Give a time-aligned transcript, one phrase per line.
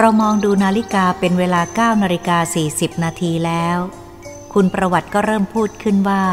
[0.00, 2.38] เรามองดูนาฬิกาเป็นเวลา9นาฬิกา
[2.70, 3.78] 40 นาทีแล้ว
[4.52, 6.24] คุณประวัติก็เริ่มพูดขึ้นว่า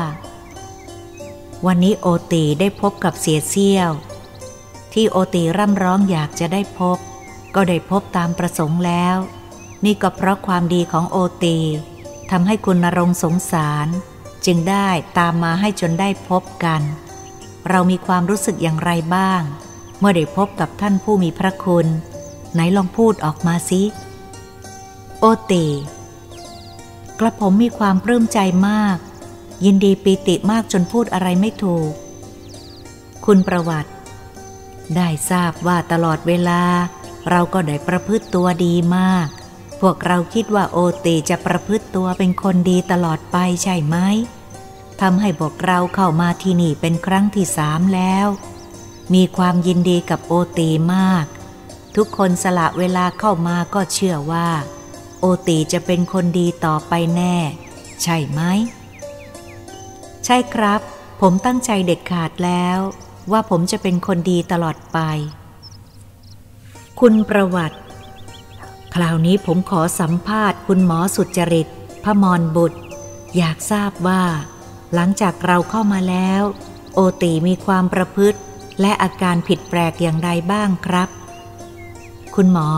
[1.66, 3.92] วันนี้โอตีได้พบกับเสียเซี่ยว
[4.94, 6.98] ที่โอตีร่ำร้องอยากจะได้พบ
[7.56, 9.18] ก็ได้พบตามประสงค์แล้ว
[9.86, 11.58] นี่ก็เพราะความดีของโอตี
[12.32, 13.88] ทำให้คุณนรงสงสาร
[14.46, 14.88] จึงได้
[15.18, 16.82] ตามมาให้จนได้พบกัน
[17.70, 19.42] เรามีความรู้สึกอย่างไรบ้าง
[20.00, 21.88] เมื่อได้พบกับท่านผู้มีพระคุณ
[22.56, 23.82] ไหนลองพูดออกมาสิ
[25.20, 25.66] โอตี
[27.20, 28.98] กระผมมีความปลื้มใจมาก
[29.66, 31.92] ยินดีปีติมากจนพูดอะไรไม่ถูก
[33.26, 33.92] คุณประวัติ
[34.96, 36.62] ได้ทราบว่าตลอดเวลา
[37.30, 39.28] เราก็ได้ประพฤติตัวดีมาก
[39.82, 43.98] พวกเราคิดว่าโอตีจะประพฤติตัวเป็นคนดีตลอดไปใช่ไหม
[45.02, 48.28] ทำให้พวกเราเข้ามาที่นี่เป็นครั้งที่สามแล้ว
[49.14, 51.26] มีความยินดีกับโอตีมาก
[51.96, 54.48] ทุกคนสละเวลาเข้ามาก็เชื่อว่า
[55.20, 57.36] โอตีจะเป็นคนดีต่อไปแน่
[58.02, 58.42] ใช่ไหม
[60.26, 60.82] ใช่ครับ
[61.22, 62.78] ผมตั้งใจเด็ดขาดแล้ว
[63.32, 65.00] ว่าผมจะเป็นคนดีตลอดไป
[67.00, 67.80] คุณประวัติ
[68.96, 71.68] คราวนี้ผมขอสัมภาษณ์คุณหมอสุจริต
[72.04, 72.80] พมรบุตร
[73.38, 74.24] อยากทราบว่า
[74.94, 76.44] หลังจากเราเข้ามาแล้ว
[76.94, 78.40] โอตีมีความประพฤติ
[78.82, 81.10] และอาการผิดแปลกอย่างไรบ้างครับ
[82.40, 82.70] คุณหมอ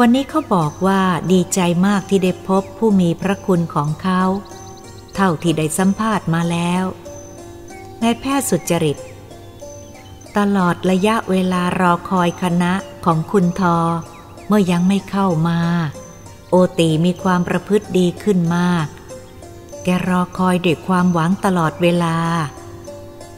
[0.00, 1.00] วันนี้เขาบอกว่า
[1.32, 4.22] ดีใจมากที่ได้พบผู้มีพระคุณของเขา
[5.14, 6.84] เท่าที่ได้สัมภาษณ์มาแล้ว
[8.02, 8.98] นายแพทย์สุจริต
[10.36, 12.72] ตลอดระยะเวลารอคอยคณะ
[13.04, 13.78] ของคุณทอ
[14.46, 15.60] เมื่อยังไม่เข้ามา
[16.50, 18.86] โอตีมีความประพฤติดีขึ้นมาก
[19.84, 22.16] แกรอคอยด้วยความหวังตลอดเวลา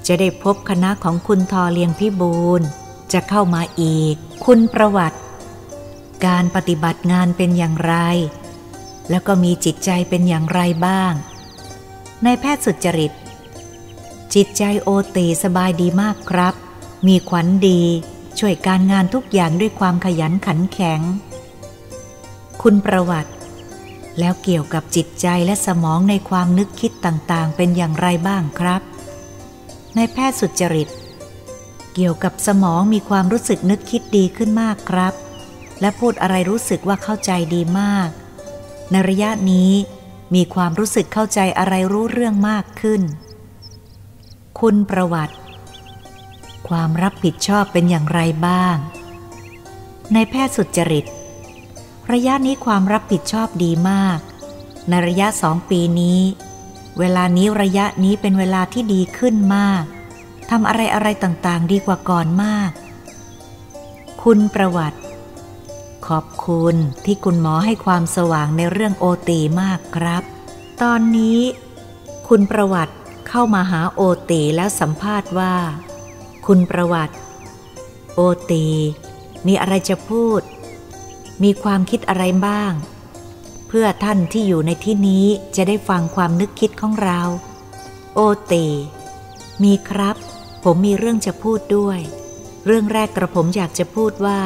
[0.07, 2.63] จะได้พบคณะของคุณทอเลียงพิบูล
[3.13, 5.19] จะเข้ามาอีก คุณประวัติ
[6.27, 7.95] การปฏิบัติงานเป็นอย่างไร
[9.11, 11.13] แล้วก็มีจิตใจเป็นอย่างไรบ้าง
[12.25, 13.13] นายแพทย์สุจริต
[14.35, 16.55] จิตใจโอตีสบายดีมากครับ
[17.07, 17.81] มีขวัญดี
[18.39, 21.01] ช่วยการงานทุกอย่างด้วยความขยันขันแข็ง
[22.63, 23.33] คุณประวัติ
[24.19, 28.83] แล้วเกี่ยวกับจิตใจและสมองในความนึกคิดต่างๆ เป็นอย่างไรบ้างครับ
[29.97, 30.89] นายแพทย์สุจริต
[31.99, 35.15] เกี่ยวกับสมองมีความรู้สึกนึกคิดดีขึ้นมากครับ
[35.81, 38.09] และพูดอะไรรู้สึกว่าเข้าใจดีมาก
[38.91, 39.73] ในระยะนี้
[40.35, 43.03] มีความรู้สึกเข้าใจอะไรรู้เรื่องมากขึ้น
[44.61, 45.37] คุณประวัติ
[46.69, 48.77] ความรับผิดชอบเป็นอย่างไรบ้าง
[50.13, 51.05] ในแพทย์สุจริต
[52.13, 54.19] ระยะนี้ความรับผิดชอบดีมาก
[54.89, 56.21] ในระยะสองปีนี้
[56.99, 59.85] เวลานี้ระยะนี้เป็นเวลาที่ดีขึ้นมาก
[60.51, 62.71] ทำอะไรอะไรต่างๆ ดีกว่าก่อนมาก
[64.23, 65.01] คุณประวัติ
[66.07, 66.75] ขอบคุณ
[67.05, 70.23] ที่คุณหมอให้ความสว่างในเรื่องโอตีมากครับ
[70.83, 71.41] ตอนนี้
[72.29, 72.95] คุณประวัติ
[73.29, 75.55] เข้ามาหาโอตีแล้วสัมภาษณ์ว่า
[76.47, 77.15] คุณประวัติ
[78.15, 78.21] โอ
[78.51, 78.67] ตี
[79.47, 80.41] มีอะไรจะพูด
[81.43, 82.73] มีความคิดอะไรบ้าง
[83.69, 85.27] เพื่อท่านที่อยู่ในที่นี้
[85.57, 87.21] จะได้ฟังความนึกคิดของเรา
[88.15, 88.21] โอ
[88.53, 88.67] ตี
[89.63, 90.17] มีครับ
[90.71, 91.99] ผมมีเรื่องจะพูดด้วย
[92.67, 94.41] เรื่องแรกกระผมอยากจะพูดว่า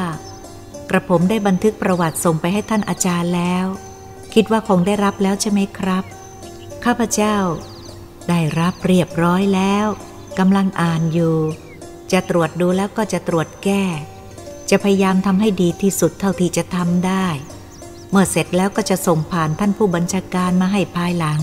[0.89, 3.65] กระผมได้บันทึกประวัติส่งไปให้ท่านอาจารย์แล้ว
[4.33, 6.03] คิดว่าคงได้รับแล้วใช่ไหมครับ
[6.85, 7.35] ข้าพเจ้า
[8.29, 9.87] ได้รับเรียบร้อยแล้ว
[10.39, 11.37] กำลังอ่านอยู่
[12.11, 13.83] จะตรวจดูแล้วก็จะตรวจแก้
[14.69, 17.27] จะพยายามทำให้ดีที่สุดเท่าที่จะทำได้
[18.09, 21.39] เมื่อเสร็จแล้วก็จะส่งผ่านท่านผู้บัญชาการมาให้ภายหลัง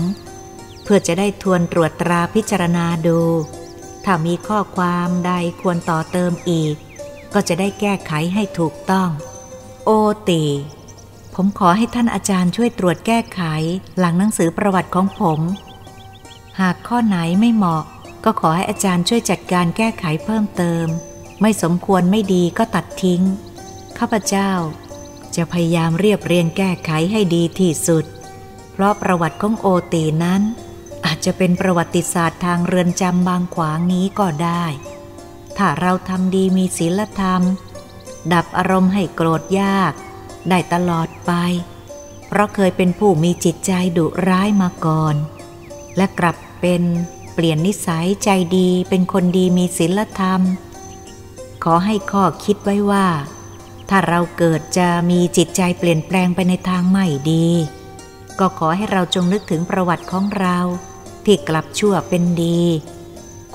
[0.83, 3.19] เพื่อจะได้ทวนตรวจตราพิจารณาดู
[4.05, 6.75] ถ้ามีข้อความใดควรต่อเติมอีก
[7.33, 9.09] ก็จะได้แก้ไขให้ถูกต้อง
[9.85, 9.89] โอ
[10.29, 10.43] ตี
[11.35, 13.41] ผมขอให้ท่านอาจารย์ช่วยตรวจแก้ไข
[13.97, 15.39] หลังหนังสือประวัติของผม
[16.59, 17.83] หากข้อไหนไม่เหมาะ
[18.23, 20.85] ก็ขอให้อาจารย์ช่วยจัดการแก้ไขเพิ่มเติม
[21.41, 23.21] ไม่สมควรไม่ดีก็ตัดทิ้ง
[23.97, 24.51] ข้าพเจ้า
[25.35, 28.05] จะพยายามเรียบเรียงแก้ไขให้ดีที่สุด
[28.71, 30.41] เพราะประวัติของโอตีนั้น
[31.05, 34.65] อาจจะเป็นประวัติศาสตร์ทางเรือนจำบางขวางนี้ก็ได้
[35.57, 37.41] ถ้าเราทำดีมีศีลธรรม
[38.33, 39.93] ดับอารมณ์ให้โกรธยาก
[40.49, 41.31] ได้ตลอดไป
[42.27, 45.15] เพราะเคยเป็นผู้มีจิตใจดุร้ายมาก่อน
[45.97, 46.83] และกลับเป็น
[47.33, 50.41] เปลี่ยนนิสัยใจดีเป็นคนดีมีศีลธรรม
[51.63, 53.07] ขอให้ข้อคิดไว้ว่า
[53.89, 57.47] ถ้าเราเกิดจะมีจิตใจเปลี่ยนแปลงไปในทางไม่ดี
[58.39, 60.57] ก็ขอให้เราจงนึกถึงประวัติของเรา
[61.31, 62.61] ที่กลับชั่วเป็นดี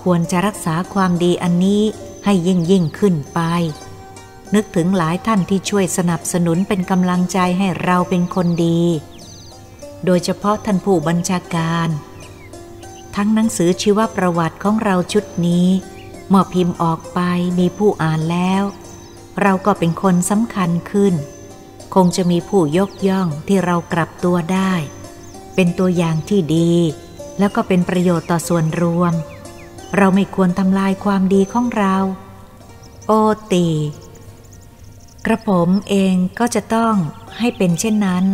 [0.02, 1.82] ควรจะรักษาความดีอันนี้
[2.24, 3.40] ให้ยิ่งยิ่งขึ้นไป
[4.54, 8.82] นึกถึงหลายท่านที่ช่วยสนับสนุนเป็นกำลังใจให้เราเป็นคนดี
[10.04, 11.88] โดยเฉพาะท่านผู้บัญชาการ
[13.16, 15.68] ทั้งหนังสือชีวประวัติของเราชุดนี้
[16.28, 17.20] เมื่อพิมพ์ออกไป
[17.58, 18.62] มีผู้อ่านแล้ว
[19.42, 21.14] เราก็เป็นคนสำคัญขึ้น
[21.94, 24.72] คงจะมีผู้ยกย่องที่เรากลับตัวได้
[25.54, 26.74] เป็นตัวอย่างที่ดี
[27.38, 29.12] แล้วก็เป็นประโยชน์ต่อส่วนรวม
[29.96, 31.94] เราไม่ควรทำลายความดีของเรา
[33.06, 33.12] โอ
[33.52, 33.68] ตี
[35.26, 36.94] กระผมเองก็จะต้อง
[37.38, 38.24] ให้เป็นเช่นนั้น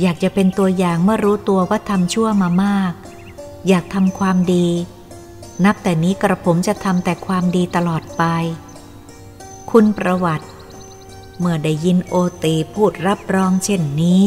[0.00, 2.92] อยากจะเป็นตัวอย่างเมื่อรู้ตัวว่าทำชั่วมามาก
[3.68, 4.68] อยากทำความดี
[5.64, 8.22] นับแต่นี้กระผมจะทำแต่ความดีตลอดไป
[9.70, 10.46] คุณประวัติ
[11.38, 14.22] เมื่อได้ยินโอตีพูดรับรองเช่นนี้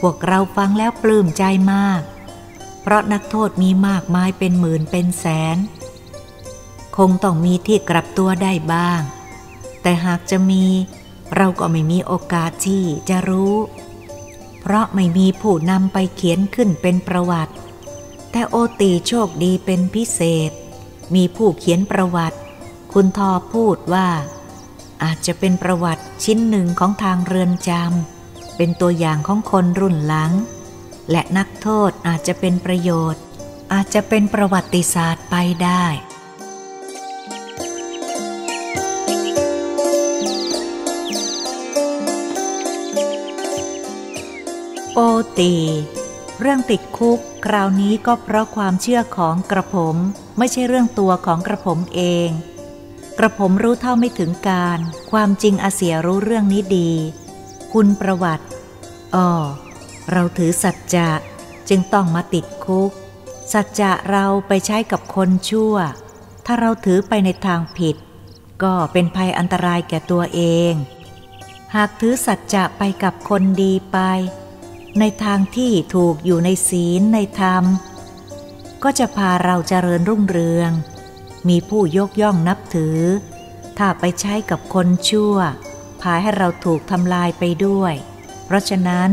[0.00, 2.00] พวกเราฟังแล้วปลื้มใจมาก
[2.82, 5.24] เพราะนักโทษมีมากมายเป็นหมื่นเป็นแส
[5.54, 5.56] น
[6.96, 9.00] คงต้องมีที่กลับตัวได้บ้าง
[9.82, 10.64] แต่หากจะมี
[11.36, 13.54] เราก็ไม่มีโอกาสที่จะรู้
[14.60, 17.54] เพราะไม่มีผู้นำไปเขียนขึ้นเป็นประวัติ
[18.30, 20.50] แต่โอตีโชคดีเป็นพิเศษ
[21.14, 22.38] มีผู้เขียนประวัติ
[22.92, 24.08] คุณทอพูดว่า
[25.02, 30.32] อาจจะเป็นประวัติชิ้นหนึ่งของทางเรือนจำเป็นตัวอย่างของคนรุ่นหลัง
[31.12, 33.22] และนักโทษอาจจะเป็นประโยชน์
[33.72, 35.84] อาจจะเป็นประวัติศาสตร์ไปได้
[44.94, 45.00] โอ
[45.38, 45.54] ตี
[46.40, 49.96] เรื่องติดคุก คราวนี้ก็เพราะความเชื่อของกระผม
[50.38, 52.28] ไม่ใช่เรื่องตัวของกระผมเอง
[53.18, 54.78] กระผมรู้เท่าไม่ถึงการ
[55.10, 56.90] ความจริงอาเสียรู้เรื่องนี้ดี
[57.72, 58.46] คุณประวัติ
[59.14, 59.28] อ๋อ
[60.10, 61.08] เราถือสัจจะ
[61.68, 62.90] จึงต้องมาติดคุก
[63.52, 65.74] สัจจะเราไปใช้กับคนชั่ว
[66.46, 67.96] ถ้าเราถือไปในทางผิด
[68.62, 70.40] ก็เป็นภัยอันตรายแก่ตัวเอ
[70.70, 70.72] ง
[71.74, 73.98] หากถือสัจจะไปกับคนดีไป
[74.98, 77.64] ในทางที่ถูกอยู่ในศีลในธรรม
[78.82, 80.70] ก็จะพาเราเจริญรุ่งเรือง
[81.48, 82.98] มีผู้ยกย่องนับถือ
[83.78, 85.36] ถ้าไปใช้กับคนชั่ว
[86.00, 87.94] พาให้เราถูกทำลายไปด้วย
[88.44, 89.10] เพราะฉะนั้น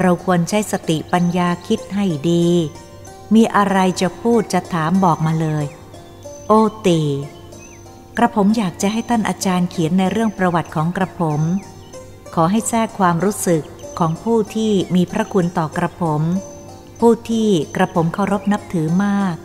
[0.00, 2.48] เราควรใช้สติปัญญาคิดให้ดี
[3.34, 5.64] มีอะไรจะพูดจะถามบอกมาเลย
[6.46, 6.52] โอ
[6.86, 7.02] ตี
[8.16, 11.40] กระผมอยากจะให้ท่านอาจารย์เขียนในเรื่องประวัติของกระผม
[12.34, 13.62] ขอให้แทรกความรู้สึก
[13.98, 16.22] ของผู้ที่มีพระคุณต่อกระผม
[17.00, 19.36] ผู้ที่กระผมเคารพนับถือมาก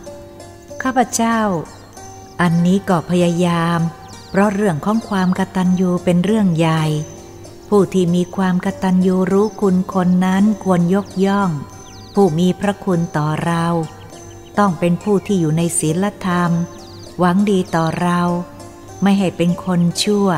[0.82, 1.38] ข้าพเจ้า
[2.40, 3.80] อันนี้ก็พยายาม
[4.30, 6.84] เพราะเรื่องของความกตัญญูเป็นเรื่องใหญ่
[7.68, 11.50] ผู้ที่มีความกตัญญูรู้คุณคนนั้นควรยกย่อง
[12.14, 13.66] ผู้มีพระคุณต่อเรา
[14.58, 16.50] ต้องเป็นผู้ที่อยู่ในศีลธรรม
[17.18, 18.20] หวังดีต่อเรา
[19.02, 20.28] ไม่ให้เป็นคนชั่ว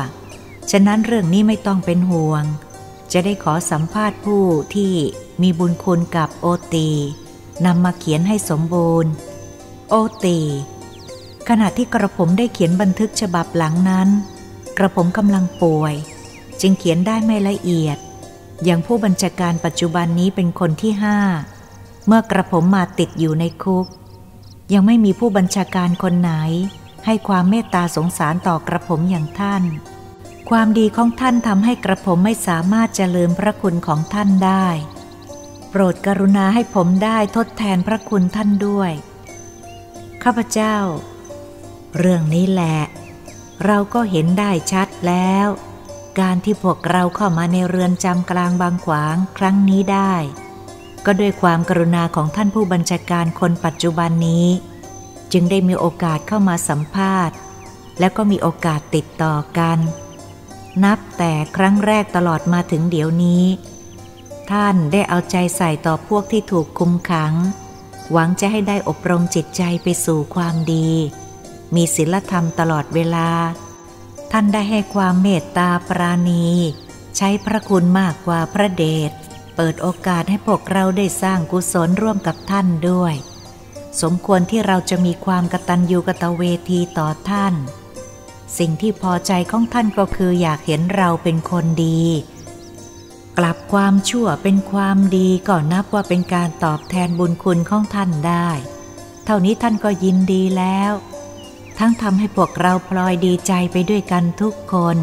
[0.71, 2.43] ฉะนั้นเรื่องนี้ไม่ต้องเป็นห่วง
[3.11, 4.43] จะได้ขอสัมภาษณ์ผู้
[4.75, 4.93] ที่
[5.41, 6.89] มีบุญคุณกับโอตี
[7.65, 9.11] นำมาเขียนให้สมบูรณ์
[9.89, 10.39] โอตี
[11.49, 14.09] ขณะที่กระผมได้เขียนบันทึกฉบับหลังนั้น
[14.77, 15.93] กระผมกำลังป่วย
[16.61, 17.97] จึงเขียนได้ไม่ละเอียด
[18.63, 21.19] อย่างผู้บัญชาการปัจจุบันนี้เป็นคนที่ห้า
[22.07, 23.85] เมื่อกระผมมาติดอยู่ในคุก
[24.73, 26.33] ยังไม่มีผู้บัญชาการคนไหน
[27.05, 29.63] ให้ความเมตตาสงสารต่อกระผมอย่างท่าน
[30.49, 34.67] ความดีของท่านทำให้กระผมไม่สามารถจะลืมพระคุณของท่านได้
[35.69, 38.91] โปรดกรุณาให้ผมได้ทดแทนพระคุณท่านด้วย
[40.23, 40.75] ข้าพเจ้า
[41.97, 42.79] เรื่องนี้แหละ
[43.65, 45.47] เราก็เห็นได้ชัดแล้ว
[46.19, 50.13] การที่พวกเราเข้ามาในเรือนจำกลางบางขวางครั้งนี้ได้
[51.05, 54.47] ก็ด้วยความกรุณาของท่านผู้บัญชาการคนปัจจุบันนี้
[55.31, 57.35] จึงได้มีโอกาสเข้ามาสัมภาษณ์
[57.99, 59.79] และก็มีโอกาสติดต่อกัน
[60.83, 63.45] นับแต่ครั้งแรกตลอดมาถึงเดี๋ยวนี้
[64.51, 67.33] ท่านได้เอาใจใส่ต่อพวกที่ถูกคุมขัง
[68.11, 70.89] หวังจะให้ได้อบรมจิตใจไปสู่ความดี
[71.75, 73.29] มีศีลธรรมตลอดเวลา
[74.31, 76.45] ท่านได้ให้ความเมตตาปราณี
[77.17, 79.11] ใช้พระคุณมากกว่าพระเดช
[79.55, 83.13] เปิดโอกาสให้พวกเราได้สร้างกุศลร่วมกับท่านด้วย
[84.01, 87.53] สมควรที่เราจะมีความกตัญญูกตเวทีต่อท่าน
[88.57, 92.03] สิ่งที่พอใจของท่านก็คืออยากเห็นเราเป็นคนดี
[93.37, 98.49] กลับความชั่วเป็นความดีก็นับว่าเป็นการตอบแทนบุญคุณของท่านได้
[99.25, 100.91] เท่านี้ท่านก็ยินดีแล้ว
[101.79, 104.97] ทั้งทำให้พวกเราพลอยดีใจไปด้วยกันทุกคน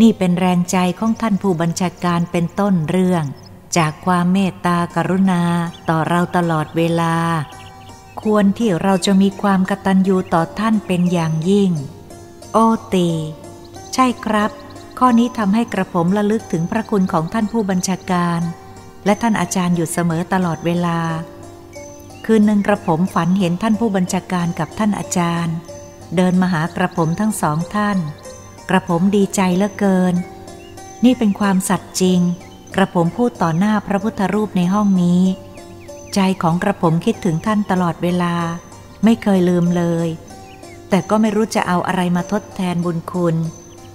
[0.00, 3.24] นี่เป็นแรงใจของท่านผู้บัญชาการเป็นต้นเรื่อง
[3.76, 5.42] จากความเมตตากรุณา
[5.88, 7.14] ต่อเราตลอดเวลา
[8.22, 11.70] ควรที่เราจะมีความกตัญญูต่อท่านเป็นอย่างยิ่ง
[12.52, 12.58] โอ
[12.94, 13.08] ตี
[13.94, 14.50] ใช่ครับ
[14.98, 18.40] ข้อนี้ทำให้กระผมระลึกถึงพระคุณของท่านผู้บัญชาการ
[19.04, 20.98] และท่านอาจารย์อยู่เสมอตลอดเวลา
[22.24, 25.56] คืนหนึ่งกระผมฝันเห็นท่านผู้บัญชาการกับท่านอาจารย์
[26.16, 27.98] เดินมาหากระผมทั้งสองท่าน
[28.68, 30.14] กระผมดีใจเหลือเกิน
[31.04, 32.20] นี่เป็นความสัตย์จริง
[32.74, 35.22] กระผมพูดต่อหน้าพระพุทธรูปในห้องนี้
[36.14, 38.34] ใจของกระผมคิดถึงท่านตลอดเวลา
[39.04, 40.08] ไม่เคยลืมเลย
[40.88, 43.36] แต่ก็ไม่รู้จะเอาอะไรมาทดแทนบุญคุณ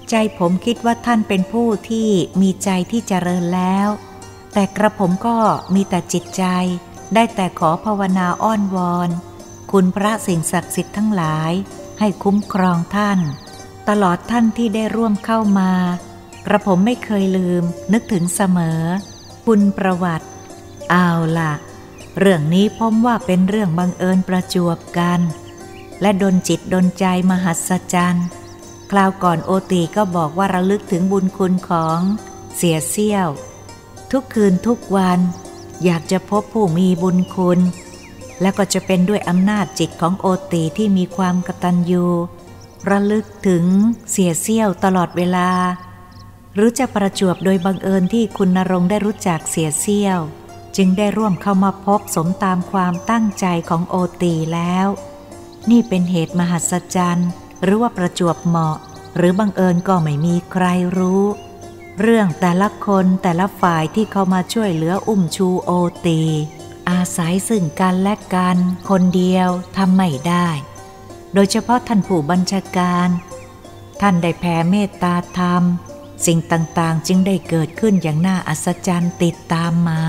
[0.09, 2.09] ใจผมคิดว่าท่านเป็นผู้ที่
[2.41, 3.87] มีใจที่เจริญแล้ว
[4.53, 5.37] แต่กระผมก็
[5.75, 6.43] มีแต่จิตใจ
[7.13, 9.09] ได้แต่ขอภาวนาอ้อนวอน
[9.71, 11.51] คุณพระสิ่งศักดิ์สิทธิ์ทั้งหลาย
[11.99, 13.19] ให้คุ้มครองท่าน
[13.89, 15.71] ตลอดท่านที่ได้ร่วมเข้ามา
[16.45, 18.81] กระผมไม่เคยลืมนึกถึงเสมอ
[19.45, 20.27] คุณประวัติ
[20.91, 21.09] เอา
[21.39, 21.53] ละ
[22.19, 25.21] เรื่องนี้ผมว่าเป็นเรื่องบังเอิญประจวบกัน
[26.01, 28.27] และดนจิตดนใจมหัศจรรย์
[28.91, 31.99] คราวก่อนโอตีก็บอกว่าระลึกถึงบุญคุณของ
[32.55, 33.29] เสียเซี่ยว
[34.11, 35.19] ทุกคืนทุกวัน
[35.83, 37.59] อยากจะพบผู้มีบุญคุณ
[38.41, 42.05] และก็จะเป็นด้วยอำนาจจิตของโอตีที่มีความกตัญญู
[42.89, 43.65] ระลึกถึง
[44.11, 45.49] เสียเซี่ยวตลอดเวลา
[46.55, 50.19] หรือจะประจวบโดยบังเอิญที่คุณนรงได้รู้จักเสียเซี่ยว
[50.77, 54.87] จึงได้ร่วมเข้ามาพบสมตามความตั้งใจของโอตีแล้ว
[55.69, 57.29] นี่เป็นเหตุมหัศจรรย์
[57.63, 58.77] หรือว่าประจวบเหมาะ
[59.17, 60.65] หรือบังเอิญก็ไม่มีใคร
[60.97, 61.23] รู้
[62.01, 65.71] เรื่องแต่ละคนแต่ละฝ่ายที่เข้ามาช่วยเหลืออุ้มชูโอ
[66.05, 66.21] ตี
[66.89, 68.57] อาศัยซึ่งกันและกัน
[68.89, 70.47] คนเดียวทำไม่ได้
[71.33, 73.09] โดยเฉพาะท่านผู้บัญชาการ
[74.01, 75.63] ท่านได้แผ่เมตตาธรรม
[76.25, 80.03] สิ่งต่างๆจึงได้เกิดขึ้นอย่างน่าอัศจรรย์ติดตามมา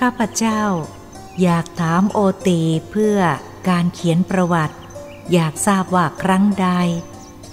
[0.00, 0.62] ข้าพเจ้า
[1.42, 2.60] อยากถามโอตี
[2.90, 3.18] เพื่อ
[3.68, 4.76] การเขียนประวัติ
[5.32, 6.68] อยากทราบว่าครั้งใด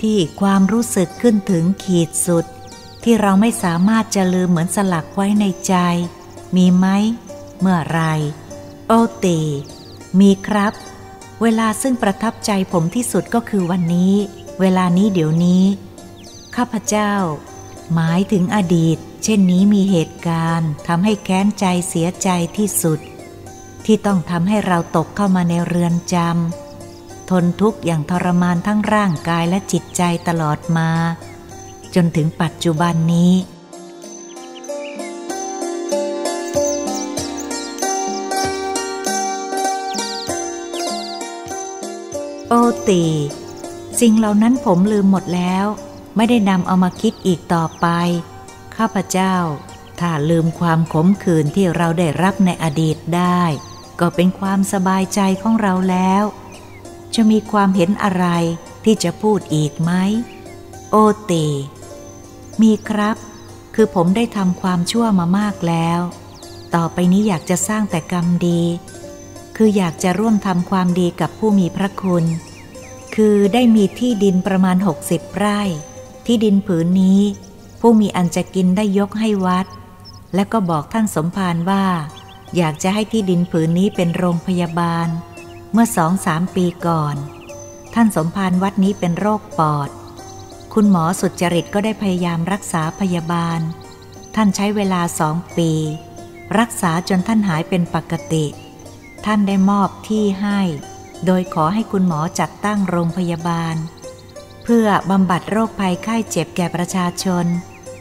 [0.02, 2.46] ที่ความรู้สึกขึ้นถึงขีดสุด
[3.04, 5.76] ที่เราไม่สามารถจะลืมเหมือนสลักไว้ในใจ
[6.56, 6.88] มีไหม
[7.62, 8.02] เมื่อไร
[8.88, 8.92] โอ
[9.24, 9.40] ตี
[10.20, 10.74] มีครับ
[11.42, 14.14] เวลาซึ่งประทับใจผมที่สุดก็คือวันนี้
[14.60, 15.64] เวลานี้เดี๋ยวนี้
[16.56, 17.14] ข้าพเจ้า
[17.94, 23.00] หมายถึงอดีต เช่นนี้มีเหตุการณ์ทำให้แค้นใจเสียใจที่สุด
[23.86, 30.90] ที่ต้องทำให้เราตกเข้ามาในเรือนจำทนทุกข์อย่างทรมานทั้งร่างกายและจิตใจตลอดมา
[31.96, 33.34] จนถึงปัจจุบันนี้
[42.90, 43.04] ตี
[44.00, 45.66] สิ่งเหล่านั้นผมลืมหมดแล้ว
[46.16, 47.88] ไม่ได้นำเอามาคิดอีกต่อไป
[48.76, 49.36] ข้าพเจ้า
[50.00, 53.44] ถ้าลืมความขมขื่นที่เราได้รับในอดีตได้
[54.00, 56.24] ก็เป็นความสบายใจของเราแล้ว
[57.16, 58.26] จะมีความเห็นอะไร
[58.84, 59.92] ที่จะพูดอีกไหม
[60.92, 61.34] โอเต
[62.62, 63.18] มีครับ
[63.76, 66.00] คือผมได้ทำความชั่วมามากแล้ว
[66.76, 68.62] ต่อไปนี้อยากจะสร้างแต่กรรมดี
[69.56, 72.26] คืออยากจะร่วมทำความดีกับผู้มีพระคุณ
[73.24, 75.62] คือได้มีที่ดินประมาณหกสิบไร่
[76.26, 77.22] ที่ดินผืนนี้
[77.80, 79.66] ผู้มีอันจะกินได้ยกให้วัด
[80.36, 81.86] และก็บอกท่านสมภารว่า
[82.56, 85.08] อยากจะให้ที่ดินผืนนี้เป็นโรงพยาบาล
[85.72, 87.16] เมื่อสองสามปีก่อน
[87.94, 89.90] ท่านสมภารวัดนี้เป็นโรคปอด
[90.74, 93.60] คุณหมอสุจริตก็ได้พยายามรักษาพยาบาล
[94.36, 95.72] ท่านใช้เวลาสองปี
[96.60, 98.46] รักษาจนท่านหายเป็นปกติ
[99.26, 100.62] ท่านได้มอบที่ให้
[101.26, 103.76] โดยขอให้คุณหมอจัดตั้งโรงพยาบาล
[104.64, 107.46] เพื่อบำบัดโรคภัยไข้เจ็บแก่ประชาชน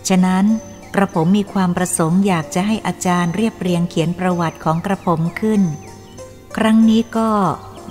[0.08, 0.44] ฉะนั้น
[0.94, 5.62] กระผมมีความประสงค์อยากจะให้อาจารย์เรียบเรียงเขียนประวัติของกระผมขึ้น
[6.56, 7.30] ครั้งนี้ก็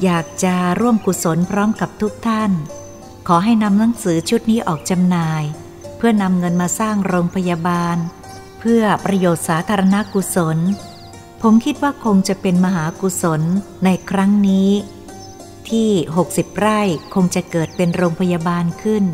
[0.03, 2.51] อยากจะร่วมกุศลพร้อมกับทุกท่าน
[3.27, 5.43] ขอให้นำหนังสือชุดนี้ออกจำหน่าย
[5.98, 7.98] เพื่อนำเงินมาสร้างโรงพยาบาล
[8.60, 10.57] เพื่อประโยชน์สาธารณกุศล
[11.41, 13.41] ผมคิดว่าคงจะเป็นมหากุศล
[13.86, 14.69] ในครั้งนี้
[15.71, 15.91] ที่
[16.27, 16.81] 60 ไร่
[17.13, 19.05] คงจะเกิดเป็นโรงพยาบาลขึ้น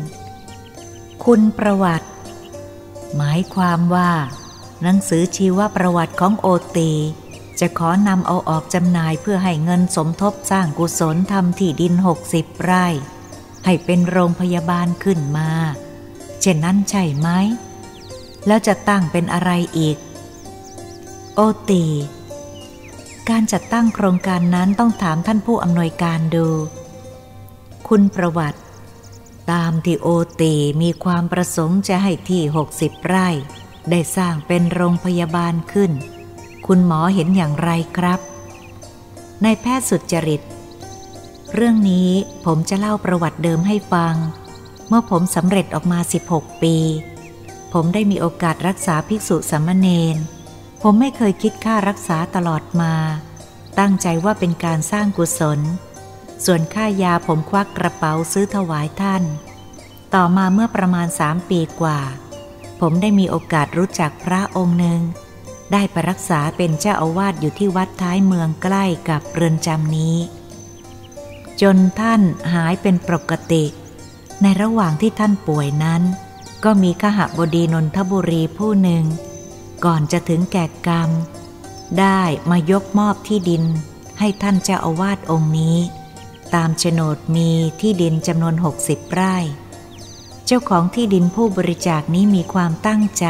[1.24, 2.08] คุณประวัติ
[3.16, 4.10] หมายความว่า
[4.82, 6.46] หนังสือชีวประวัติของโอ
[6.76, 6.92] ตี
[7.60, 12.86] จะขอนำเอาออกจำหน่ายเพื่อให้เงินสมทบสร้างกุศลทำที่ดินหกสิบไร่
[13.64, 15.50] ให้เป็นโรงพยาบาลขึ้นมา
[16.40, 17.28] เช่นนั้นใช่ไหม
[18.46, 19.96] แล้วจะตั้งเป็นอะไรอีก
[21.34, 21.84] โอตี
[23.30, 26.48] การจัดตั้งโครงการนั้นต้องถามท่านผู้อำนวยการดู
[27.88, 28.60] คุณประวัติ
[29.52, 30.08] ตามที่โอ
[30.40, 33.28] ตีมีความประสงค์จะให้ที่หกสิบไร่
[33.90, 35.92] ได้สร้างเป็นโรงพยาบาลขึ้น
[36.66, 38.20] คุณหมอเห็นอย่างไรครับ
[39.42, 40.42] ในแพทย์สุดจริต
[41.54, 42.10] เรื่องนี้
[42.44, 44.14] ผมจะเล่าประวัติเดิมให้ฟัง
[44.88, 45.98] เมื่อผมสำเร็จออกมา
[46.30, 46.76] 16 ปี
[47.72, 50.16] ผมได้มีโอกาสรักษาภิกษุสามเณร
[50.86, 52.94] ผมไม่เคยคิดค่ารักษาตลอดมา
[53.78, 55.60] ตั้งใจว่าเป็นการสร้างกุศล
[56.44, 59.22] ส่วนค่ายาผมควักกระเป๋าซื้อถวายท่าน
[60.14, 62.00] ต่อมาเมื่อประมาณสามปีกว่า
[62.80, 65.00] ผมได้มีโอกาสรู้จักพระองค์หนึ่ง
[65.72, 70.16] ได้ไปรักษาเป็นเจ้าอาวาสอยู่ที่วัดท้ายเมืองใกล้กับเรือนจำนี้
[71.60, 72.20] จนท่าน
[72.52, 73.64] หายเป็นปกติ
[74.42, 76.02] ในระหว่างที่ท่านป่วยนั้น
[76.64, 79.04] ก็มีขหบดีนนทบุรีผู้หนึ่ง
[79.84, 81.10] ก่อนจะถึงแก่กรรม
[82.00, 83.64] ได้มายกมอบที่ดิน
[84.18, 85.76] ให้ท่านเจ้าอาวาสองค์นี้
[86.54, 87.50] ตามโฉนดมี
[87.80, 89.36] ที่ดินจำนวน 60 ไร่
[90.46, 93.26] เจ้าของที่ดินผู้บริจาคนี้มีความตั้งใจ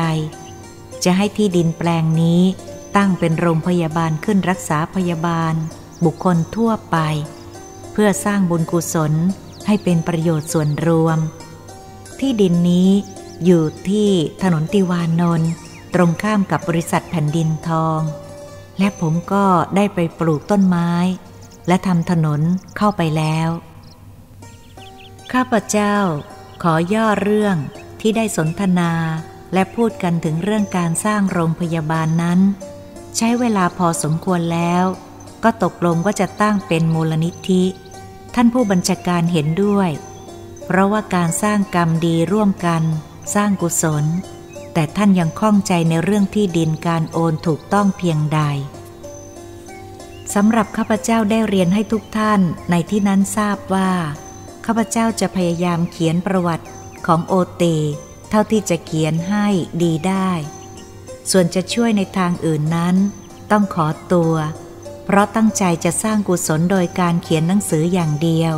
[1.04, 2.42] จะให้ที่ดินแปลงนี้
[2.96, 5.54] ตั้งเป็นโรงพยาบาลขึ้นรักษาพยาบาล
[6.04, 6.96] บุคคลทั่วไป
[7.92, 9.12] เพื่อสร้างบุญกุศล
[9.66, 11.18] ให้เป็นประโยชน์ส่วนรวม
[12.20, 12.90] ที่ดินนี้
[13.44, 14.08] อยู่ที่
[14.42, 15.50] ถนนติวานนท์
[15.94, 18.00] ตรงข้ามกับบริษัทแผ่นดินทอง
[18.78, 19.44] และผมก็
[19.76, 20.90] ได้ไปปลูกต้นไม้
[21.68, 22.40] และทำถนน
[22.76, 23.48] เข้าไปแล้ว
[25.32, 25.96] ข้าพเจ้า
[26.62, 27.56] ขอย่อเรื่อง
[28.00, 28.92] ที่ได้สนทนา
[29.52, 32.40] และพูดกันถึงเรื่องการสร้างโรงพยาบาลนั้น
[33.16, 34.84] ใช้เวลาพอสมควรแล้ว
[35.44, 37.64] ก็ตกลงว่าจะตั้งเป็นมูลนิธิ
[38.34, 39.90] ท่านผู้บัญชาการเห็นด้วย
[40.64, 42.82] เพราะว่าการสร้างกรรมดีร่วมกัน
[43.34, 44.04] สร้างกุศล
[44.74, 48.40] แต่ท่านยังข้องใจในเรื่องที่ดินการโอนถูกต้องเพียงใด
[50.34, 52.40] สำหรับข้าพเจ้าได้เรียนให้ทุกท่าน
[52.70, 53.90] ในที่นั้นทราบว่า
[54.66, 56.66] ข้าพเจ้าจะพยายามเขียนประวัติ
[57.06, 57.64] ของโอเต
[58.30, 59.46] เท่าที่จะเขียนให้
[59.82, 60.30] ดีได้
[61.30, 62.96] ส่วนจะช่วยในทางอื่นนั้น
[63.50, 64.34] ต้องขอตัว
[65.04, 68.54] เพราะตั้งใจจะสร้างกุศลโดยการเขียนหนังสืออย่างเดียว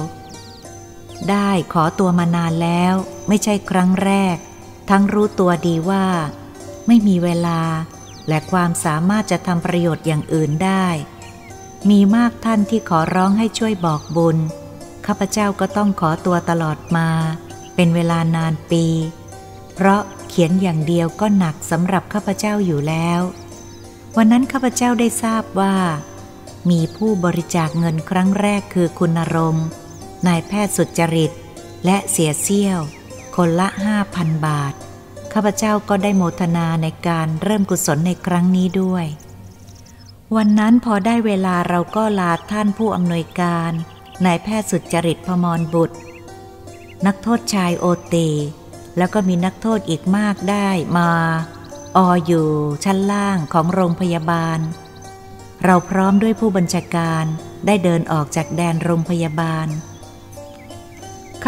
[1.31, 2.95] ได้ขอตัวมานานแล้ว
[3.29, 4.37] ไม่ใช่ครั้งแรก
[4.91, 6.05] ทั้งรู้ตัวดีว่า
[6.87, 7.61] ไม่มีเวลา
[8.29, 10.87] และความสามารถจะทำประโยชน์อย่างอื่นได้
[11.91, 14.39] มีมากท่านที่ขอร้องให้ช่วยบอกบุญ
[15.07, 17.09] ข้าพเจ้าก็ต้องขอตัวตลอดมา
[17.75, 18.85] เป็นเวลานานปี
[19.75, 23.21] เพราะเขียนอย่างเดียวก็หนักสำหรับข้าพเจ้าอยู่แล้ว
[24.17, 25.75] วันนั้นข้าพเจ้าได้ทราบว่า
[26.71, 29.57] มีผู้บริจาคเงินครั้งแรกคือคุณรง
[30.27, 31.33] นายแพทย์สุจริต
[31.85, 32.81] และเสียเซี่ยว
[33.41, 34.75] คนละห้าพันบาท
[35.33, 39.07] ข้าพเจ้าก็ได้โมทนาในการเริ่มกุศลในครั้งนี้ด้วย
[40.37, 43.73] วันนั้นพอได้เวลาเราก็ลาท่านผู้อำนวยการ
[44.25, 45.97] นายแพทย์สุดจริตพมรบุตร
[47.07, 48.17] นักโทษชายโอเต
[48.97, 50.69] แล้วก็มีนักโทษอีกมากได้
[50.99, 51.11] มา
[51.97, 52.49] ออยู่
[52.85, 54.59] ชั้นล่างของโรงพยาบาล
[55.65, 57.25] เราพร้อมด้วยผู้บัญชาการ
[57.67, 59.69] ได้เดินออกจากแดนโรงพยาบาล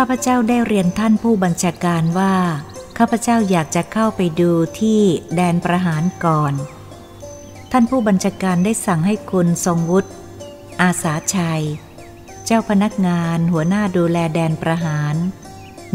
[0.00, 2.34] ข้าพเจ้าได้เรียนท่านผู้บัญชาการว่า
[2.98, 5.00] ข้าพเจ้าอยากจะเข้าไปดูที่
[5.36, 6.54] แดนประหารก่อน
[7.72, 10.10] ท่านผู้บัญชาการได้สั่งให้คุณทรงวุฒิ
[10.82, 11.64] อาสาชัย
[12.46, 15.14] เจ้าพนักงานหัวหน้าดูแลแดนประหาร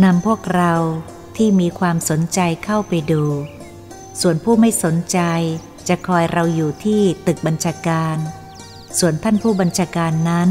[0.03, 0.73] นำพวกเรา
[1.37, 3.23] ที่มีความสนใจเข้าไปดู
[4.21, 5.19] ส่วนผู้ไม่สนใจ
[5.87, 8.17] จะคอยเราอยู่ที่ตึกบัญชาการ
[8.99, 10.49] ส่วนท่านผู้บัญชาการนั้น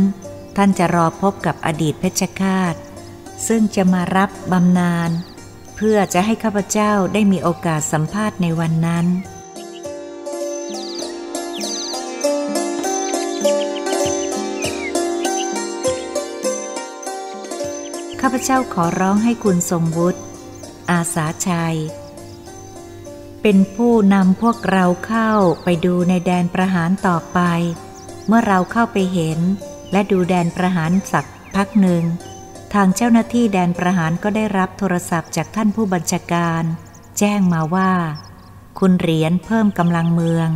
[0.56, 2.76] ท่านจะรอพบกับอดีตเพชฌฆาต
[3.46, 5.10] ซึ่งจะมารับบำนาญ
[5.76, 9.06] เพื่อจะให้ข้าพเจ้าได้มีโอกาสสัมภาษณ์ในวันนั้น
[18.20, 20.20] ข้าพเจ้าขอร้องให้คุณทรงวุฒิ
[20.90, 21.78] อาสาชัย
[23.42, 25.30] เป็นผู้นำพวกเราเข้า
[25.64, 27.40] ไปดูในแดนประหารต่อไป
[28.26, 29.38] เมื่อเราเข้าไปเห็น
[29.92, 32.02] และดูแดนประหารสักพักหนึ่ง
[32.74, 36.62] ทางเจ้าหน้าที่แดนประหารก็ได้รับโทรศัพท์จากท่านผู้บัญชาการ
[37.18, 37.92] แจ้งมาว่า
[38.78, 40.48] คุณเหรียญเพิ่มกำลังเมือง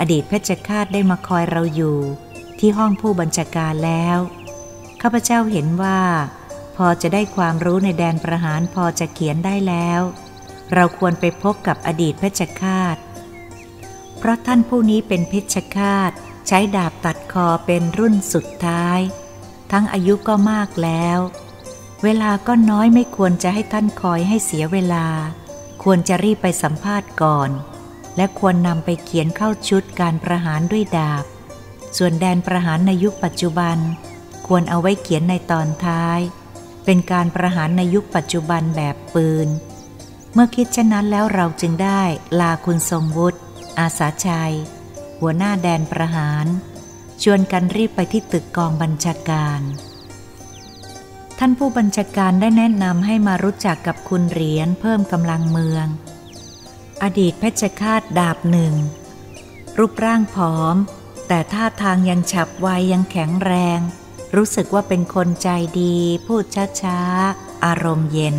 [0.00, 1.98] อดีตเพชฌฆาตได้มาคอยเราอยู่
[2.58, 4.18] ที่ห้องผู้บัญชาการแล้ว
[5.00, 6.00] ข้าพเจ้าเห็นว่า
[6.76, 10.00] พอจะได้ความรู้ในแดนประหารพอจะเขียนได้แล้ว
[10.72, 12.96] เราควรไปพบกับอดีตเพชฌฆาต
[14.18, 16.10] เพราะท่านผู้นี้เป็นเพชฌฆาต
[16.48, 19.00] ใช้ดาบตัดคอเป็นรุ่นสุดท้าย
[19.72, 21.18] ทั้งอายุก็มากแล้ว
[22.04, 25.06] เวลาก็น้อยไม่ควรจะให้ท่านคอยให้เสียเวลา
[25.82, 27.50] ควรจะรีบไปสัมภาษณ์ก่อน
[28.16, 31.24] และควรนำไปเขียนเข้าชุดการประหารด้วยดาบ
[31.96, 33.78] ส่วนแดนประหารในยุคปัจจุบัน
[34.46, 36.20] ควรเอาไว้เขียนในตอนท้าย
[36.84, 39.48] เป็นการประหารในยุคปัจจุบันแบบปืน
[40.32, 42.02] เมื่อคิดเช่นนั้นแล้วเราจึงได้
[42.40, 43.38] ลาคุณทรงวุฒิ
[43.78, 44.54] อาสาชัย
[45.20, 46.46] หัวหน้าแดนประหาร
[47.22, 49.60] ชวนกันรีบไปที่ตึกกองบัญชาการ
[51.42, 55.86] ท่านผู้บัญชาการได้แนะนำให้มารู้จักกับคุณเหรียญเพิ่มกำลังเมือง
[57.02, 58.74] อดีตเพชฌฆาตดาบหนึ่ง
[59.78, 60.76] รูปร่างผอม
[61.28, 63.80] แต่ท่าทางยังฉับไวยังแข็งแรง
[64.36, 65.48] รู้สึกว่าเป็นคนใจ
[65.80, 66.44] ดี พูด
[66.82, 68.36] ช้าๆ อารมณ์เย็น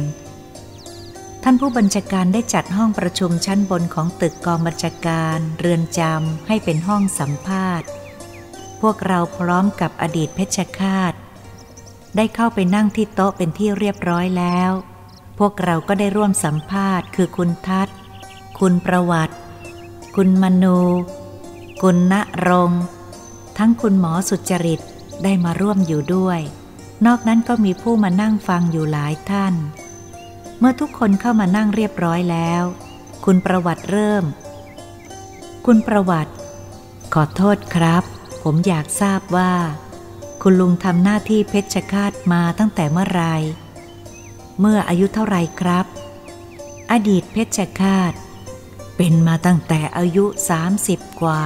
[1.43, 7.87] ท่านผู้บัญชาการได้จัดห้องประชุมชั้นบนของตึกกองบัญชาการ เรือนจำให้เป็นห้องสัมภาษณ์
[8.81, 11.15] พวกเราพร้อมกับอดีตเพชฌฆาต
[12.15, 14.71] ได้เข้าไปนั่งที่โต๊ะเป็นที่เรียบร้อยแล้ว
[15.39, 17.95] พวกเราก็ได้ร่วมสัมภาษณ์ คือคุณทัศน์
[18.59, 19.35] คุณประวัติ
[20.15, 20.79] คุณมนู
[21.81, 22.13] คุณณ
[22.47, 22.71] รง
[23.57, 24.79] ทั้งคุณหมอสุจริต
[25.23, 26.39] ได้มาร่วมอยู่ด้วย
[27.05, 29.53] นอกนั้นก็มีผู้มานั่งฟังอยู่หลายท่าน
[30.59, 32.63] เมื่อทุกคนเข้ามานั่งเรียบร้อยแล้ว
[33.25, 34.23] คุณประวัติเริ่ม
[35.65, 36.33] คุณประวัติ
[37.13, 38.03] ขอโทษครับ
[38.43, 39.51] ผมอยากทราบว่า
[40.45, 43.23] คุณลุงทำหน้าที่เพชฌฆาตมาตั้งแต่เมื่อไร
[44.59, 45.85] เมื่ออายุเท่าไรครับ
[46.91, 48.13] อดีตเพชฌฆาต
[48.97, 50.25] เป็นมาตั้งแต่อายุ
[50.73, 51.43] 30 กว่า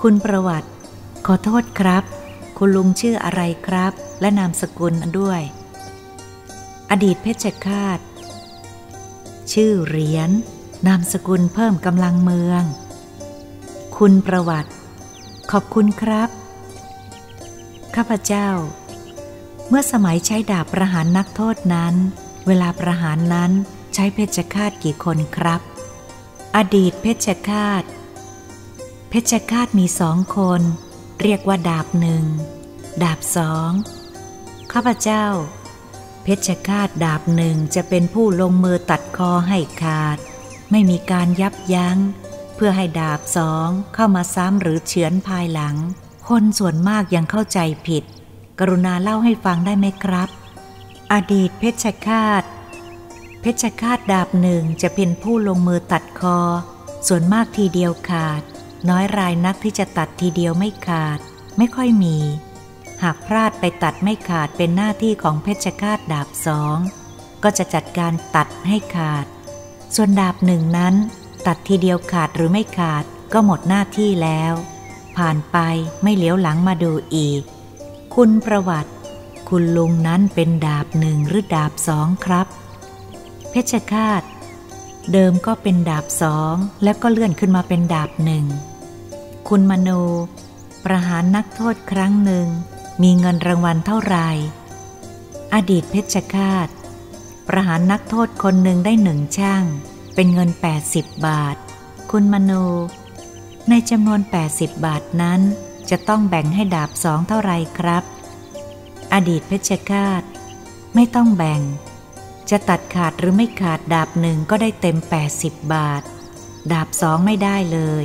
[0.00, 0.68] คุณประวัติ
[1.26, 2.04] ขอโทษครับ
[2.58, 5.40] คุณลุงชื่ออะไรครับ และนามสกุลด้วย
[6.90, 7.98] อดีตเพชฌฆาต
[9.52, 10.30] ชื่อเหรียญ
[10.86, 12.62] นามสกุลเพิ่มกำลังเมือง
[13.96, 14.70] คุณประวัติ
[15.50, 16.30] ขอบคุณครับ
[17.96, 18.48] ข้าพเจ้า
[19.68, 21.94] เมื่อสมัยใช้ดาบประหารนักโทษนั้น
[22.46, 23.52] เวลาประหารนั้น
[23.94, 25.60] ใช้เพชฌฆาตกี่คนครับ
[26.56, 27.84] อดีตเพชฌฆาต
[29.08, 30.60] เพชฌฆาตมีสองคน
[31.20, 32.24] เรียกว่าดาบหนึ่ง
[33.02, 33.70] ดาบสอง
[34.72, 35.26] ข้าพเจ้า
[36.22, 40.18] เพชฌฆาตดาบหนึ่งจะเป็นผู้ลงมือตัดคอให้ขาด
[40.70, 41.98] ไม่มีการยับยัง้ง
[42.54, 45.76] เพื่อให้ดาบสองเข้ามาซ้ำหรือเฉือนภายหลัง
[46.28, 48.04] คนส่วนมากยังเข้าใจผิด
[48.58, 50.28] กรุณาเล่าให้ฟังได้ไหมครับ
[51.12, 52.42] อดีตเพชฌฆาต
[53.40, 56.38] เพชฌฆาตดาบหนึ่งจะเป็นผู้ลงมือตัดคอ
[57.06, 58.42] ส่วนมากทีเดียวขาด
[58.88, 61.18] น้อยรายนักที่จะตัดทีเดียวไม่ขาด
[61.58, 62.18] ไม่ค่อยมี
[63.02, 66.76] หากพลาดไปตัดไม่ขาดเป็นหน้าที่ของเพชฌฆาตดาบสอง
[67.42, 69.26] ก็จะจัดการตัดให้ขาด
[69.94, 70.94] ส่วนดาบหนึ่งนั้น
[71.46, 74.54] ตัดทีเดียวขาดหรือไม่ขาดก็หมดหน้าที่แล้ว
[75.18, 75.58] ผ่านไป
[76.02, 77.42] ไม่เหลียวหลังมาดูอีก
[78.14, 78.92] คุณประวัติ
[79.48, 82.46] คุณลุงนั้นเป็นดาบหนึ่งหรือดาบสองครับ
[83.50, 84.22] เพชฌฆาต
[85.12, 88.44] เดิมก็เป็นดาบสองแล้วก็เลื่อนขึ้นมาเป็นดาบหนึ่ง
[89.48, 89.90] คุณมโน
[90.84, 92.46] ประหารนักโทษครั้งหนึ่ง
[93.02, 94.28] มีเงินรางวัลเท่าไหร่
[95.54, 96.68] อดีตเพชฌฆาต
[97.48, 99.64] ประหารนักโทษคนหนึ่งได้หนึ่งช่าง
[100.14, 100.50] เป็นเงิน
[100.88, 101.56] 80 บาท
[102.10, 102.52] คุณมโน
[103.70, 104.20] ในจำนวน
[104.52, 105.40] 80 บาทนั้น
[105.90, 108.04] จะต้องแบ่งให้ดาบสองเท่าไรครับ
[109.12, 110.22] อดีตเพชฌฆาต
[110.94, 111.60] ไม่ต้องแบ่ง
[112.50, 114.96] จะตัดขาดหรือไม่ขาดดาบหนึ่งก็ได้เต็ม
[115.34, 116.02] 80 บาท
[116.72, 118.04] ดาบสองไม่ได้เลย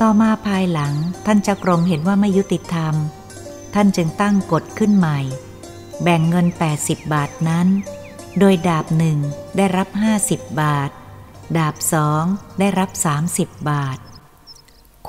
[0.00, 0.94] ต่อมาภายหลัง
[1.26, 2.94] ท่านเจ้ากรมเห็นว่าไม่ยุติธรรม
[3.74, 5.20] ท่านจึงตั้งกฎขึ้นใหม่
[6.02, 6.46] แบ่งเงิน
[6.78, 7.68] 80 บาทนั้น
[8.38, 9.18] โดยดาบหนึ่ง
[9.56, 9.88] ได้รับ
[10.24, 10.90] 50 บาท
[11.58, 12.24] ดาบสอง
[12.58, 12.90] ได้รับ
[13.30, 13.98] 30 บาท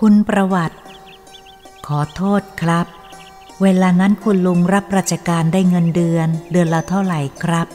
[0.01, 0.77] คุณประวัติ
[1.88, 2.88] ขอโทษครับ
[3.62, 7.67] เวลานั้นคุณลุงรับราชการได้เงินเดือน เดือนละเท่าไหร่ครับ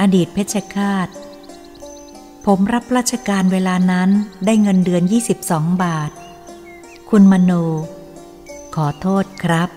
[0.00, 1.08] อดีตเพชรฆาต
[2.46, 4.10] ผมรับราชการเวลานั้น
[4.46, 5.02] ได้เงินเดือน
[5.42, 6.10] 22 บาท
[7.10, 7.52] คุณมโน
[8.74, 9.68] ขอโทษครับ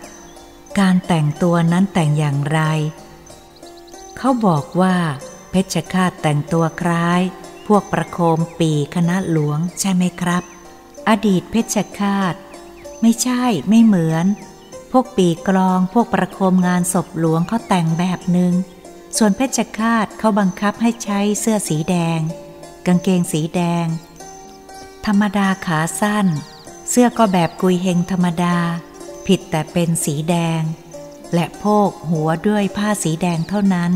[0.80, 2.60] การแต่งตัวนั้นแต่งอย่างไร
[4.17, 4.96] เขาบอกว่า
[5.50, 7.22] เพชรฆาตแต่งตัวคล้าย
[7.67, 10.46] พวกประโคมปีคณะหลวงใช่ไหมครับ
[11.10, 12.36] อดีตเพชรฆาต
[13.02, 14.26] ไม่ใช่ไม่เหมือน
[14.92, 18.54] พวกปีกลองพวกประโคมงานศพหลวงเขาแต่งแบบหนึง่ง
[19.18, 22.20] ส่วนเพชฌฆาตเขาบังคับให้ใช้เสื้อสีแดง
[22.86, 23.86] กางเกงสีแดง
[25.06, 26.28] ธรรมดาขาสั้น
[26.90, 28.58] เสื้อก็แบบกุยเฮงธรรมดา
[29.28, 30.62] ผิดแต่เป็นสีแดง
[31.34, 33.92] และโพกหัวด้วยผ้าสีแดงเท่านั้น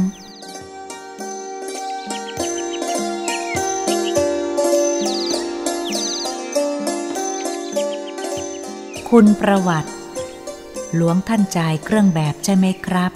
[9.09, 9.91] คุณประวัติ
[10.95, 13.11] หลวงท่านจ่ายเครื่องแบบใช่ไหมครับ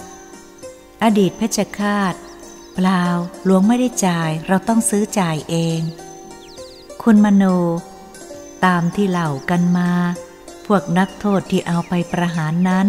[1.02, 2.14] อดีตเพชฌฆาต
[2.74, 3.04] เปล่า
[3.44, 5.80] หลวงไม่ได้จ่ายเราต้องซื้อจ่ายเอง
[7.02, 7.44] คุณมโน
[8.64, 9.90] ตามที่เล่ากันมา
[10.66, 12.86] พวกนักโทษที่เอาไปประหารนั้น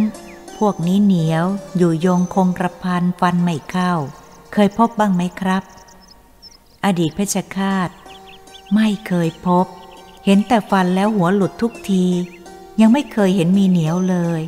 [0.58, 1.46] พวกนี้เหนียว
[1.78, 3.94] อยู่ยงคงกระพันฟันไม่เข้า
[4.54, 5.64] เคยพบบ้างไหมครับ
[6.86, 7.90] อดีตเพชฌฆาต
[8.76, 9.66] ไม่เคยพบ
[10.26, 12.06] เห็นแต่ฟันแล้วหัวหลุดทุกที
[12.80, 14.42] ยังไม่เคยเห็นมีเหนียวเลย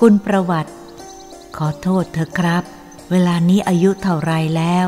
[0.00, 0.72] คุณประวัติ
[1.56, 2.64] ขอโทษเธอครับ
[3.10, 4.86] เวลานี้อายุเท่าไรแล้ว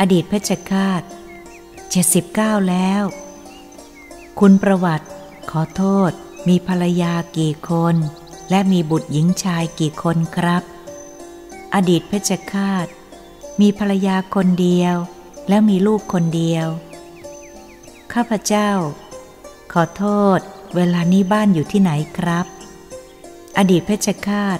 [0.00, 1.02] อดีตเพชฌฆาต
[1.84, 3.02] 79แล้ว
[4.38, 5.06] คุณประวัติ
[5.50, 6.10] ขอโทษ
[6.48, 7.96] มีภรรยากี่คน
[8.50, 10.62] และมีบุตรหญิงชายกี่คนครับ
[11.74, 12.86] อดีตเพชฌฆาต
[13.60, 14.96] มีภรรยาคนเดียว
[15.48, 16.66] แล้วมีลูกคนเดียว
[18.12, 18.70] ข้าพเจ้า
[19.72, 20.04] ขอโท
[20.38, 20.40] ษ
[20.76, 22.46] เวลานี้บ้านอยู่ที่ไหนครับ
[23.58, 24.58] อดีตเพชฌฆาต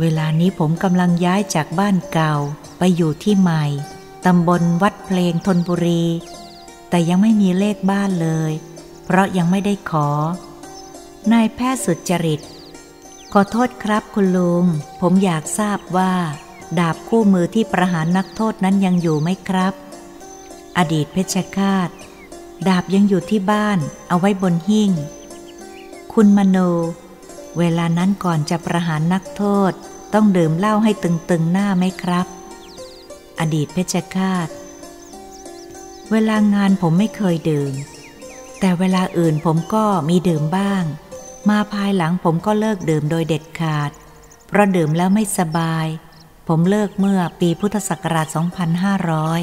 [0.00, 2.34] เวลานี้ผมกำลังย้ายจากบ้านเก่า
[2.78, 3.64] ไปอยู่ที่ใหม่
[4.26, 6.04] ตำบลวัดเพลงทนบุรี
[6.88, 8.52] แต่ยังไม่มีเลขบ้านเลย
[9.04, 10.08] เพราะยังไม่ได้ขอ
[11.32, 12.40] นายแพทย์สุดจริต
[13.32, 14.64] ขอโทษครับคุณลุง
[15.00, 16.12] ผมอยากทราบว่า
[16.78, 19.74] ดาบคู่มือที่ประหารนักโทษนั้นยังอยู่ไหมครับ
[20.78, 21.88] อดีตเพชฌฆาต
[22.68, 24.90] ดาบยังอยู่ที่บ้านเอาไว้บนหิ้ง
[26.20, 26.58] คุณมโน
[27.58, 29.72] เวลานั้นก่อนจะประหารนักโทษ
[30.14, 32.26] ต้องดื่มเหล้าให้ตึงๆหน้าไหมครับ
[33.40, 34.48] อดีตเพชฌฆาต
[36.10, 37.72] เวลางานผมไม่เคยดื่ม
[38.60, 40.84] แต่เวลาอื่นผมก็มีดื่มบ้าง
[41.50, 43.90] มาภายหลังผมก็เลิกดื่มโดยเด็ดขาด
[44.46, 45.86] เพราะดื่มแล้วไม่สบาย
[46.48, 48.26] ผมเลิกเมื่อปีพุทธศักราช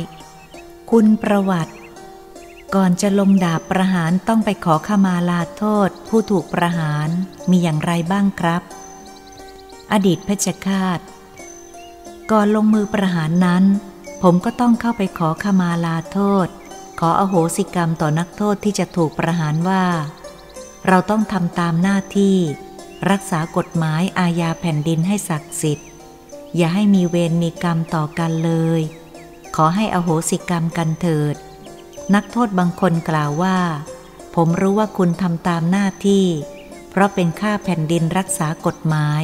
[0.08, 1.74] 2500 คุณประวัติ
[2.76, 7.08] ก่อนจะลงดาบประหารต้องไปขอขมาลาโทษ ผู้ถูกประหาร
[7.50, 8.62] มีอย่างไรบ้างครับ
[9.92, 11.00] อดีตเพชฌฆาต
[12.32, 13.64] ก่อนลงมือประหารนั้น
[14.22, 16.48] ผมก็ต้องเข้าไปขอขมาลาโทษ
[17.00, 19.84] ขออโหสิกรรมต่อนักโทษที่จะถูกประหารว่า
[20.88, 22.38] เราต้องทำตามหน้าที่
[23.12, 25.88] รักษากฎหมายอาญาแผ่นดินให้ศักดิ์สิทธิ์
[26.56, 28.82] อย่าให้มีเวรมีกรรมต่อกันเลย
[29.56, 31.38] ขอให้อโหสิกรรมกันเถิด
[32.16, 33.58] นักโทษบางคนกล่าวว่า
[34.36, 36.26] ผมรู้ว่าคุณทำตามหน้าที่
[36.90, 39.24] เพราะเป็นข้าแผ่นดินรักษากฎหมาย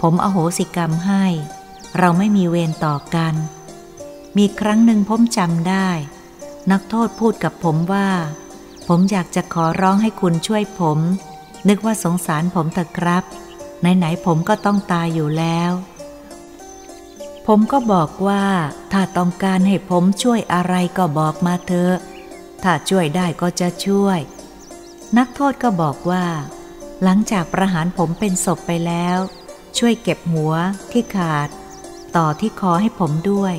[0.00, 1.24] ผมอโหสิกรรมให้
[1.98, 3.34] เราไม่มีเวรต่อกัน
[4.36, 5.88] มีครั้งหนึ่งผมจำได้
[6.72, 8.08] นักโทษพูดกับผมว่า
[8.88, 10.98] ผมอยากจะขอร้องให้คุณช่วยผม
[11.68, 13.24] นึกว่าสงสารผมเถอะครับ
[13.80, 15.72] ไหนๆผมก็ต้องตายอยู่แล้ว
[17.46, 18.44] ผมก็บอกว่า
[18.92, 21.94] ถ้าต้องการให้ผมช่วยอะไรก็บอกมาเถอะ
[22.62, 24.18] ถ้าช่วยได้ก็จะช่วย
[25.18, 26.26] นักโทษก็บอกว่า
[27.02, 29.18] หลังจากประหารผมเป็นศพไปแล้ว
[29.78, 30.54] ช่วยเก็บหัว
[30.92, 31.48] ที่ขาด
[32.16, 33.54] ต่อที่คอให้ผมด้วย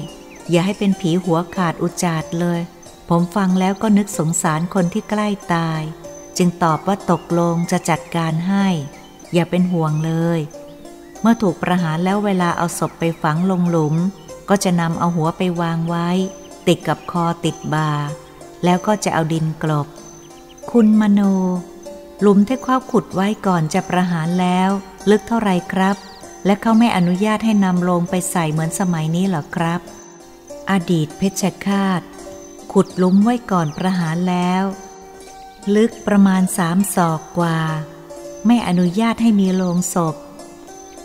[0.50, 2.62] อย่าให้เป็นผีหัวขาดอุจาดเลย
[3.10, 5.82] ผมฟังแล้วก็นึกสงสารคนที่ใกล้ตาย
[6.38, 8.68] จึงตอบว่าตกลงจะจัดการให้
[9.34, 10.40] อย่าเป็นห่วงเลย
[11.22, 13.96] เมื่อถูกประหารแล้วเวลาเอาศพไปฝังลงหลุม
[14.50, 16.10] ก็จะนำเอาหัวไปวางไว้
[16.68, 17.92] ติดกับคอติดบา
[18.64, 19.88] แล้วก็จะเอาดินกลบ
[20.72, 21.22] คุณมโน
[22.22, 24.70] หลุมที่เขาขุดไว้ก่อนจะประหารแล้ว
[25.10, 25.96] ลึกเท่าไรครับ
[26.46, 29.82] และเขาไม่อนุญาตให้นำลงไปใส่เหมือนสมัยนี้หรอครับ
[30.72, 32.02] อดีตเพชฌฆาต
[32.74, 34.64] ขุดหลุมไว้ก่อนประหารแล้ว
[35.76, 37.60] ลึกประมาณสามศอกกว่า
[38.46, 40.16] ไม่อนุญาตให้มีโลงศพ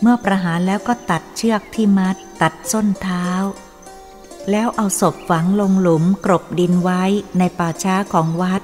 [0.05, 3.27] เมื่อประหารแล้วก็ตัดเชือกที่มัด ตัดส้นเท้า
[4.51, 7.03] แล้วเอาศพฝังลงหลุมกรบดินไว้
[7.39, 8.61] ในป่าช้าของวัด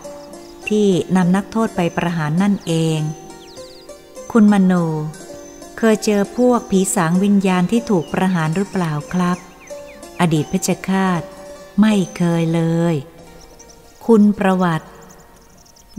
[0.69, 2.99] ที่นำนักโทษไปประหารนั่นเอง
[4.31, 4.73] คุณมโน
[5.77, 9.37] เคยเจอพวกผีสางวิญญาณที่ถูกประหารหรือเปล่าครับ
[10.19, 11.21] อดีตเพชฌฆาต
[11.81, 12.61] ไม่เคยเล
[12.93, 12.95] ย
[14.05, 14.87] คุณประวัติ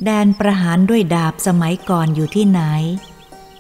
[0.05, 2.63] แดนประหารด้วยดาบสมัยก่อนอยู่ที่ไหน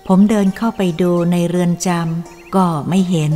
[0.07, 3.33] ผมเดินเข้าไปดูในเรือนจำก็ไม่เห็น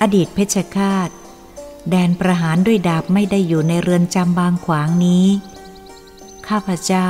[0.00, 1.08] อดีตเพชฌฆาต
[1.90, 5.26] แดนประหารด้วยดาบไม่ได้อยู่ในเรือนจำบางขวางนี้
[6.48, 7.08] ข้าพเจ้า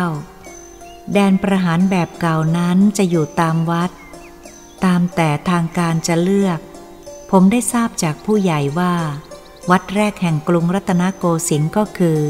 [1.12, 3.90] แดนประหารแบบเก่านั้นจะอยู่ตามวัด
[4.84, 6.58] ตามแต่ทางการจะเลือก
[7.30, 8.94] ผมได้ทราบจากผู้ใหญ่ว่า
[9.70, 12.20] วัดแรกแห่งกรุงรัตนโกสินทร์ก็คือ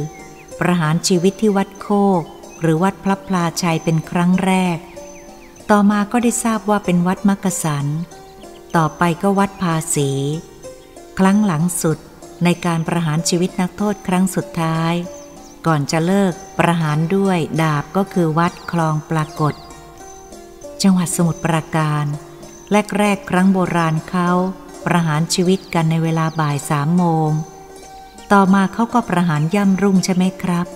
[0.60, 1.88] ประหารชีวิตที่วัดโค
[2.20, 2.22] ก
[2.60, 4.78] หรือวัดพระพลาชัยเป็นครั้งแรก
[5.70, 7.86] ต่อมาก็ได้ทราบว่าเป็นวัดมักกะสัน
[8.76, 10.10] ต่อไปก็วัดภาษี
[11.18, 11.98] ครั้งหลังสุด
[12.44, 14.94] ในการประหารชีวิตนักโทษครั้งสุดท้าย
[15.66, 19.54] ก่อนจะเลิกประหารด้วยดาบก็คือวัดคลองปรากฏ
[20.82, 22.04] จังหวัดสมุทรปราการ
[22.98, 24.30] แรกๆครั้งโบราณเขา
[24.86, 27.30] ประหารชีวิตกันในเวลาบ่ายสามโมง
[28.32, 30.66] ต่อมาเขาก็ประหารย่ำรุ่งใช่ไหมครับ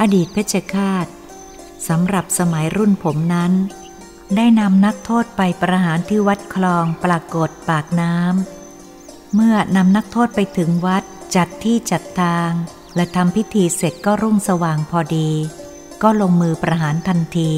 [0.00, 1.06] อดีตเพชฌฆาต
[1.88, 3.52] สำหรับสมัยรุ่นผมนั้น
[4.36, 11.02] ได้นำนักโทษไปประหารที่วัดคลองปรากฏปากน้ำ เมื่อนำนักโทษไปถึงวัด
[11.36, 12.50] จัดที่จัดทาง
[12.96, 15.30] และทำพิธีเสร็จก็รุ่งสว่างพอดี
[16.02, 17.52] ก็ลงมือประหารทันที